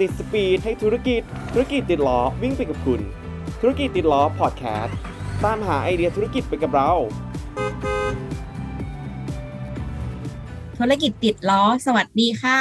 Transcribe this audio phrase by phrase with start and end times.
[0.00, 3.00] ติดสปีดให้ธุรกิจ ธุรกิจติดล้อวิ่งไปกับคุณ
[3.60, 4.96] ธุรกิจติดล้อพอดแคสต์
[5.44, 6.92] ตามหาไอเดียธุรกิจไปกับเรา
[10.78, 12.58] ธุรกิจติดล้อสวัสดีค่ะ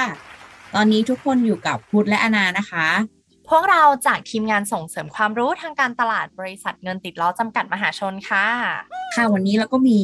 [0.76, 2.88] ตอนนี้ทุกคนอยู่กับพุทธและอนานะคะ
[3.50, 8.48] พวกเราจากทีมงานส่งเสริมความรู้ทางการตลาดบริษัทเงินติดล้อจำกัดมหาชนค่ะ
[9.16, 10.00] ค่ะวันนี้เราก็มี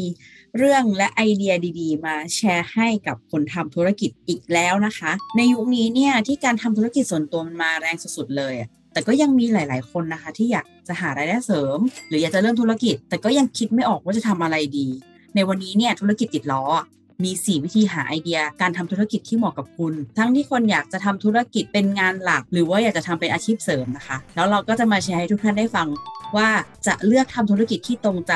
[0.58, 11.78] เรื่องและไอเดียดีๆ มาแชร์ให้กับคนทำธุรกิจอีกแล้วนะคะ ในยุคนี้เนี่ยที่การทำธุรกิจส่วนตัวมันมาแรงสุดๆเลยอะแต่ก็ยังมีหลาย ๆ คนนะคะ ที่อยากจะหารายได้เสริม
[12.08, 14.88] หรืออยากจะเริ่มธุรกิจ แต่ก็ยังคิดไม่ออกว่าจะทำอะไรดี
[15.36, 16.64] ในวันนี้เนี่ยธุรกิจติดล้อ
[17.24, 25.88] มี 4 วิธีหาไอเดียการทำธุรกิจที่เหมาะกับคุณ ทั้งที่คนอยากจะทำธุรกิจเป็นงานหลัก หรือว่าอยากจะทำเป็นอาชีพเสริมนะคะ แล้วเราก็จะมาแชร์ให้ทุกท่านได้ฟัง
[26.36, 26.50] ว่า
[26.88, 28.36] จะเลือกทำธุรกิจที่ตรงใจ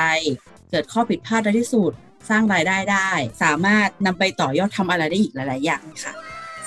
[0.72, 1.94] เกิดข้อผิดพลาดได้ที่สุด
[2.30, 3.10] สร้างรายได้ได้
[3.44, 6.14] สามารถนำไปต่อยอดทำอะไรได้อีกหลาย ๆ อย่างค่ะ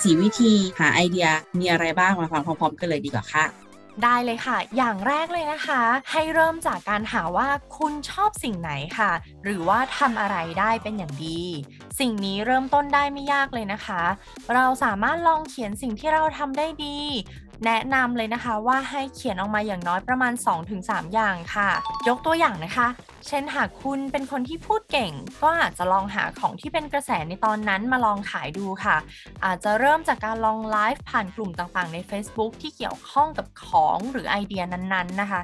[0.01, 1.27] สี่วิธีหาไอเดีย
[1.59, 3.45] มีอะไรบ้างมาฟังพร้อม ๆ กันเลยดีกว่าค่ะ
[4.03, 9.11] ได้เลยค่ะ อย่างแรกเลยนะคะ ให้เริ่มจากการหาว่าคุณชอบสิ่งไหนค่ะ
[9.43, 11.41] หรือว่าทำอะไรได้เป็นอย่างดี
[11.99, 14.01] สิ่งนี้เริ่มต้นได้ไม่ยากเลยนะคะ
[14.53, 16.97] เราสามารถลองเขียนสิ่งที่เราทำได้ดี
[17.65, 20.33] แนะนำเลยนะคะว่าให้เขียนออกมาอย่างน้อยประมาณ
[20.73, 21.69] 2-3 อย่างค่ะ
[22.07, 22.87] ยกตัวอย่างนะคะ
[23.27, 28.97] เช่นหากคุณเป็นคนที่พูดเก่ง ก็อาจจะลองหาของที่เป็นกระแสในตอนนั้นมาลองขายดูค่ะ
[29.45, 35.41] อาจจะเริ่มจากการลองไลฟ์ผ่านกลุ่มต่างๆใน Facebook ที่เกี่ยวข้องกับของหรือไอเดียนั้นๆนะคะ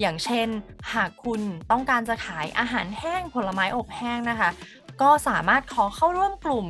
[0.00, 0.48] อย่างเช่น
[0.94, 4.50] หากคุณต้องการจะขายอาหารแห้งผลไม้อบแห้งนะคะ
[5.02, 6.66] ก็สามารถขอเข้าร่วมกลุ่ม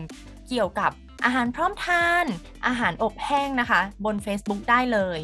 [0.48, 0.92] เกี่ยวกับ
[1.24, 2.24] อาหารพร้อมทาน
[2.66, 5.18] อาหารอบแห้งนะคะ บน Facebook ได้เลย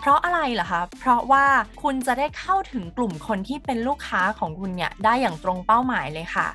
[0.00, 1.46] เพราะอะไรเหรอคะ เพราะว่า
[1.82, 6.48] คุณจะได้เข้าถึงกลุ่มคนที่เป็นลูกค้าของคุณเนี่ยได้อย่างตรงเป้าหมายเลยค่ะ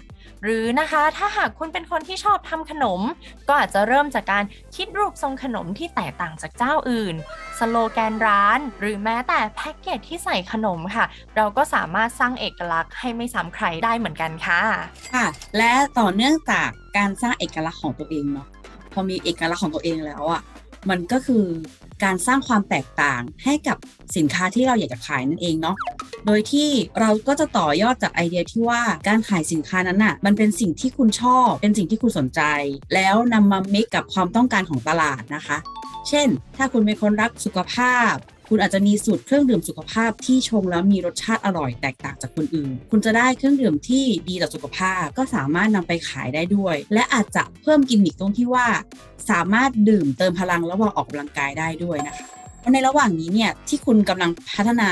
[0.43, 3.01] หรือนะคะถ้าหากคุณเป็นคนที่ชอบทำขนม
[3.47, 4.43] ก็อาจจะเริ่มจากการ
[4.75, 7.15] คิดรูปทรงขนมที่แตกต่างจากเจ้าอื่น
[7.59, 14.61] สโลแกนร้าน หรือแม้แต่แพ็กเกจที่ใส่ขนมค่ะ เราก็สามารถสร้างเอกลักษณ์ให้ไม่ซ้ำใครได้เหมือนกันค่ะ
[15.13, 15.25] ค่ะ
[15.57, 18.47] และต่อเนื่องจากการสร้างเอกลักษณ์ของตัวเองเนาะ
[18.93, 20.41] พอมีเอกลักษณ์ของตัวเองแล้วอะ่ะ
[20.89, 21.45] มันก็คือ
[22.03, 23.77] การสร้างความแตกต่างให้กับ
[24.17, 25.75] สินค้าที่เราอยากจะขายนั่นเองเนาะ
[26.25, 26.69] โดยที่
[26.99, 32.41] เราก็จะต่อยอดจากไอเดียที่ว่าการขายสินค้านั้นน่ะ มันเป็นสิ่งที่คุณชอบ เป็นสิ่งที่คุณสนใจ
[32.93, 35.57] แล้วนำมาเมกกับความต้องการของตลาดนะคะ
[36.09, 38.13] เช่น ถ้าคุณเป็นคนรักสุขภาพ
[38.53, 48.67] คุณอาจจะมีสูตรเครื่องดื่มสุขภาพที่ชงแล้วมีรสชาติอร่อยแตกต่างจากคนอื่น คุณจะได้เครื่องดื่มที่ดีต่อสุขภาพ ก็สามารถนำไปขายได้ด้วย และอาจจะเพิ่มกิมมิคตรงที่ว่า
[49.29, 52.25] สามารถดื่มเติมพลังระหว่างออกกำลังกายได้ด้วยนะคะ
[52.73, 54.89] ในระหว่างนี้เนี่ยที่คุณกำลังพัฒนา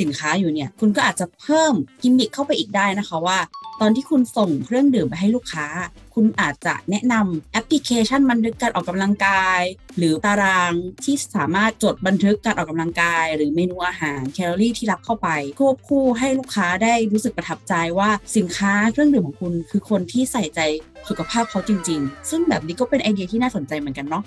[0.00, 3.38] สินค้าอยู่เนี่ยคุณก็อาจจะเพิ่มกิมมิคเข้าไปอีกได้นะคะว่า
[3.84, 5.66] ตอนที่คุณส่งเครื่องดื่มไปให้ลูกค้า
[6.14, 9.60] คุณอาจจะแนะนำแอปพลิเคชันบันทึกการออกกำลังกาย
[9.98, 10.72] หรือตาราง
[11.04, 15.28] ที่สามารถจดบันทึกการออกกำลังกาย หรือเมนูอาหารแคลอรี่ที่รับเข้าไป
[15.58, 20.60] ควบคู่ให้ลูกค้าได้รู้สึกประทับใจว่าสินค้าเครื่องดื่มของคุณคือคนที่ใส่ใจ
[21.08, 24.24] สุขภาพเขาจริง ๆ ซึ่งแบบนี้ก็เป็นไอเดียที่น่าสนใจเหมือนกันเนาะ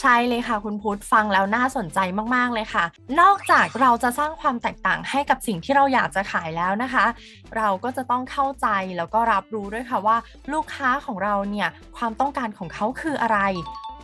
[0.00, 1.98] ใช่เลยค่ะคุณพุทธฟังแล้วน่าสนใจ
[2.34, 2.84] มากๆเลยค่ะ
[3.20, 7.04] นอกจากเราจะสร้างความแตกต่างให้กับสิ่งที่เราอยากจะขายแล้วนะคะ
[7.56, 10.16] เราก็จะต้องเข้าใจแล้วก็รับรู้ด้วยค่ะว่า
[10.52, 13.40] ลูกค้าของเราเนี่ยความต้องการของเขาคืออะไร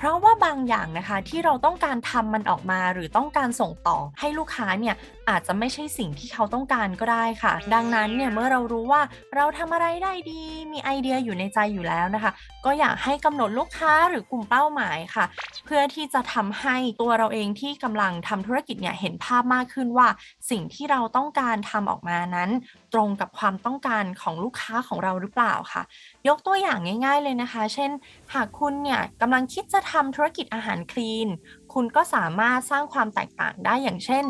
[0.02, 4.94] เพราะว่าบางอย่างนะคะที่เราต้องการทำมันออกมาหรือต้องการส่งต่อให้ลูกค้าเนี่ย
[5.30, 9.02] อาจจะไม่ใช่สิ่งที่เขาต้องการก็ได้ค่ะ ดังนั้นเนี่ยเมื่อเรารู้ว่า
[9.36, 10.42] เราทำอะไรได้ดี
[10.72, 12.32] มีไอเดียอยู่ในใจอยู่แล้วนะคะ
[12.64, 15.24] ก็อยากให้กำหนดลูกค้าหรือกลุ่มเป้าหมายค่ะ
[15.64, 20.08] เพื่อที่จะทำให้ตัวเราเองที่กำลังทำธุรกิจเนี่ยเห็นภาพมากขึ้นว่า
[20.50, 22.50] สิ่งที่เราต้องการทำออกมานั้น
[22.94, 25.82] ตรงกับความต้องการของลูกค้าของเราหรือเปล่าค่ะ
[26.28, 27.90] ยกตัวอย่างง่าย ๆเลยนะคะ เช่น
[28.34, 31.28] หากคุณเนี่ยกำลังคิดจะทำธุรกิจอาหารคลีน
[31.72, 34.24] คุณก็สามารถสร้างความแตกต่างได้อย่างเช่น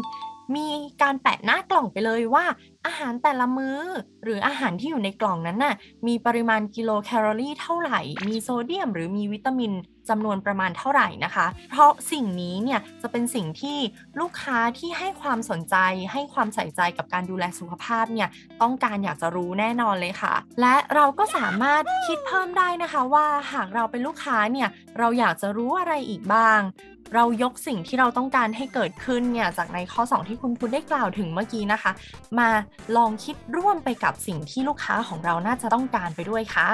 [0.57, 0.69] มี
[1.03, 2.45] การแปะหน้ากล่องไปเลยว่า
[2.87, 3.79] อาหารแต่ละมื้อ
[4.25, 5.75] หรืออาหารที่อยู่ในกล่องนั้นน่ะ
[6.07, 9.73] มีปริมาณกิโลแคลอรี่เท่าไหร่ มีโซเดียม หรือมีวิตามิน
[10.09, 13.79] จำนวนประมาณเท่าไหร่นะคะ เพราะสิ่งนี้เนี่ยจะเป็นสิ่งที่
[14.21, 15.77] ลูกค้าที่ให้ความสนใจ
[16.13, 18.29] ให้ความใส่ใจกับการดูแลสุขภาพเนี่ย
[18.63, 24.69] ต้องการอยากจะรู้แน่นอนเลยค่ะ และเราก็สามารถคิดเพิ่มได้นะคะว่าหากเราเป็นลูกค้าเนี่ย
[24.99, 26.61] เราอยากจะรู้อะไรอีกบ้าง
[27.15, 31.93] เรายกสิ่งที่เราต้องการให้เกิดขึ้นเนี่ยจากในข้อ 2 ที่คุณพุทธได้กล่าวถึงเมื่อกี้นะคะ
[32.39, 32.49] มา
[32.97, 36.69] ลองคิดร่วมไปกับสิ่งที่ลูกค้าของเราน่าจะต้องการไปด้วยค่ะ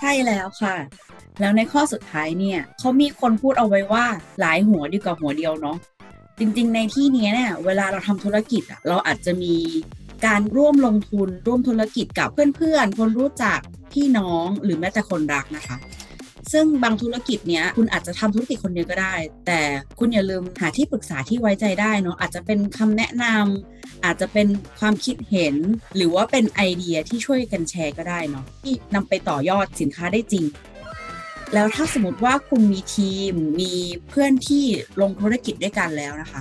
[0.00, 0.76] ใช่แล้วค่ะ
[1.40, 4.04] แล้วในข้อสุดท้ายเนี่ยเขามีคนพูดเอาไว้ว่า
[4.40, 5.76] หลายหัวดีกว่าหัวเดียวเนาะ
[6.38, 9.54] จริงๆ ในที่นี้เนี่ยเวลาเราทำธุรกิจอะเราอาจจะมี
[10.26, 13.58] การร่วมลงทุนร่วมธุรกิจกับเพื่อนๆ คนรู้จัก
[13.92, 15.76] พี่น้องหรือแม้แต่คนรักนะคะ
[16.52, 19.14] ซึ่งบางธุรกิจเนี้ยคุณอาจจะทำธุรกิจคนเดียวก็ได้
[19.46, 19.60] แต่
[19.98, 24.48] คุณอย่าลืมหาที่ปรึกษาที่ไว้ใจได้เนาะอาจจะเป็นคำแนะนำอาจจะเป็น
[24.78, 25.54] ความคิดเห็น
[25.96, 30.44] หรือว่าเป็นไอเดียที่ช่วยกันแชร์ก็ได้เนาะที่นำไปต่อยอดสินค้าได้จริง
[31.54, 33.72] แล้วถ้าสมมติว่าคุณมีทีมมี
[34.08, 34.64] เพื่อนที่
[35.00, 36.40] ลงธุรกิจด้วยกันแล้วนะคะ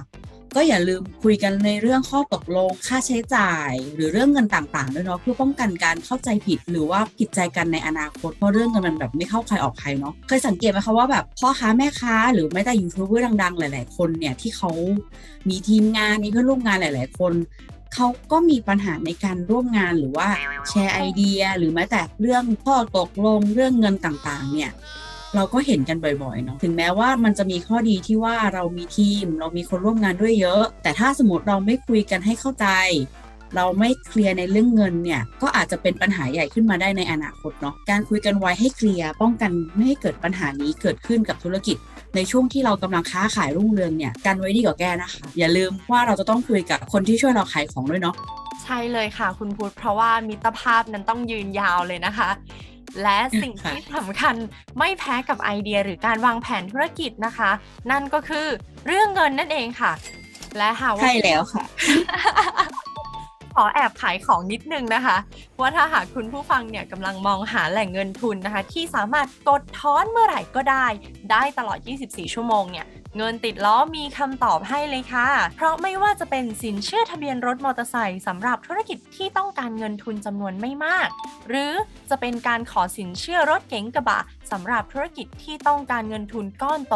[0.59, 14.71] ก็อย่าลืมคุยกันในเรื่องข้อตกลงค่าใช้จ่าย หรือเรื่องเงินต่างๆด้วยเนาะเพื่อป้องกันการเข้าใจผิด หรือว่าผิดใจกันในอนาคตเพราะเรื่องเงินมันแบบไม่เข้าใครออกใครเนาะเคยสังเกตไหมคะว่าแบบพ่อค้าแม่ค้า หรือแม้แต่ยูทูบเบอร์ดังๆ หลาย ๆ คนเนี่ยที่เขา
[15.49, 17.33] มีทีมงานมีเพื่อนร่วมงานหลาย ๆ คน
[17.93, 20.27] เขาก็มีปัญหาในการร่วมงานหรือว่า
[20.69, 24.71] แชร์ไอเดีย หรือแม้แต่เรื่องข้อตกลงเรื่องเงินต่างๆ เนี่ย
[25.37, 32.67] เราก็เห็นกันบ่อยๆเนาะถึงแม้ว่ามันจะมีข้อดีที่ว่าเรามีทีม เรามีคนร่วมงานด้วยเยอะ แต่ถ้าสมมติเราไม่คุยกันให้เข้าใจ
[33.55, 41.77] เราไม่เคลียร์ในเรื่องเงินเนี่ยก็อาจจะเป็นปัญหาใหญ่ขึ้นมาได้ในอนาคตเนาะการคุยกันไว้ให้เคลียร์ป้องกันไม่ให้เกิดปัญหานี้เกิดขึ้นกับธุรกิจ
[42.15, 48.15] ในช่วงที่เรากำลังค้าขายรุ่งเรืองเนี่ยกันไว้ดีกว่าแก้นะคะอย่าลืมว่าเราจะต้องคุยกับคนที่ช่วยเราขายของด้วยเนาะ
[48.63, 52.29] ใช่เลยค่ะคุณพุทธเพราะว่ามิตรภาพนั้นต้องยืนยาวเลยนะคะ
[53.03, 54.35] และสิ่งค่ะที่สำคัญ
[54.79, 57.51] ไม่แพ้กับไอเดียหรือการวางแผนธุรกิจนะคะ
[57.91, 58.47] นั่นก็คือ
[58.87, 59.91] เรื่องเงินนั่นเองค่ะ
[60.57, 61.63] และหากว่าใช่แล้วค่ะ
[63.55, 65.17] ขอแอบขายของนิดนึงนะคะ
[65.59, 70.85] ว่าถ้าหากคุณผู้ฟังเนี่ยกำลังมองหาแหล่งเงินทุนนะคะ ที่สามารถกดท้อนเมื่อไหร่ก็ได้
[71.31, 72.85] ได้ตลอด 24 ชั่วโมงเนี่ย
[73.17, 81.07] เงินติดล้อมีคำตอบให้เลยค่ะ เพราะไม่ว่าจะเป็นสินเชื่อทะเบียนรถมอเตอร์ไซค์สำหรับธุรกิจที่ต้องการเงินทุนจำนวนไม่มาก
[81.47, 81.73] หรือ
[82.09, 84.19] จะเป็นการขอสินเชื่อรถเก๋งกระบะ
[84.51, 86.95] สำหรับธุรกิจที่ต้องการเงินทุนก้อนโต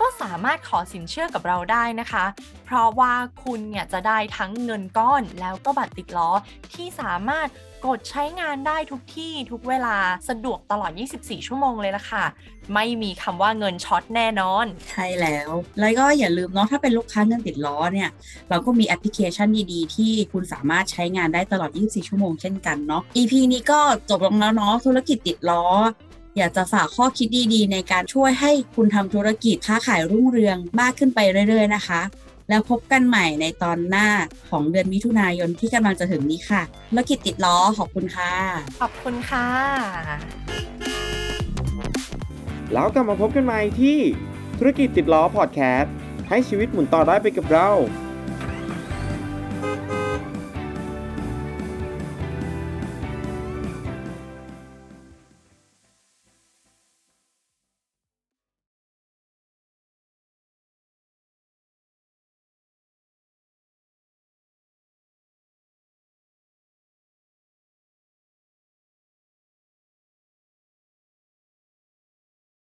[0.00, 2.24] ก็สามารถขอสินเชื่อกับเราได้นะคะ
[2.66, 3.14] เพราะว่า
[3.44, 6.30] คุณเนี่ยจะได้ทั้งเงินก้อนแล้วก็บัตรติดล้อ
[6.74, 7.48] ที่สามารถ
[7.86, 9.96] กดใช้งานได้ทุกที่ทุกเวลา
[10.28, 10.90] สะดวกตลอด
[11.20, 12.24] 24 ชั่วโมงเลยละค่ะ
[12.74, 18.10] ไม่มีคำว่าเงินช็อตแน่นอน ใช่แล้ว แล้วก็อย่าลืมเนาะถ้าเป็นลูกค้าเงินติดล้อเนี่ย
[18.48, 23.80] เราก็มีแอปพลิเคชันดีๆ ที่คุณสามารถใช้งานได้ตลอด 24 ชั่วโมงเช่นกันเนาะ EP นี้ก็
[24.10, 25.64] จบลงแล้วเนาะธุรกิจติดล้อ
[26.36, 32.00] อยากจะฝากข้อคิดดีๆ ในการช่วยให้คุณทำธุรกิจค้าขายรุ่งเรืองมากขึ้นไปเรื่อย ๆ นะคะ
[32.48, 34.08] แล้วพบกันใหม่ในตอนหน้า
[34.50, 38.32] ของเดือนมิถุนายนที่กำลังจะถึงนี้ค่ะธุรกิจติดล้อขอบคุณค่ะ
[38.80, 39.48] ขอบคุณค่ะ
[42.72, 43.98] แล้วกลับมาพบกันใหม่ที่
[44.58, 45.94] ธุรกิจติดล้อพอดแคสต์
[46.28, 47.70] ให้ชีวิตหมุนต่อได้ไปกับเรา